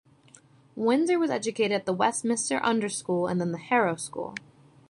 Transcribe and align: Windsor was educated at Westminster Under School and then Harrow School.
Windsor 0.75 1.19
was 1.19 1.29
educated 1.29 1.83
at 1.87 1.95
Westminster 1.95 2.59
Under 2.65 2.89
School 2.89 3.27
and 3.27 3.39
then 3.39 3.53
Harrow 3.53 3.95
School. 3.97 4.33